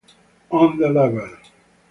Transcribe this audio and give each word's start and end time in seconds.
On 0.49 0.79
the 0.79 0.89
Level 0.89 1.29